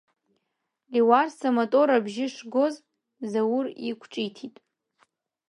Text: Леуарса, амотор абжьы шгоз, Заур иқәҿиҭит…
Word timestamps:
Леуарса, 0.91 1.47
амотор 1.51 1.87
абжьы 1.95 2.27
шгоз, 2.35 2.75
Заур 3.31 3.65
иқәҿиҭит… 3.89 4.55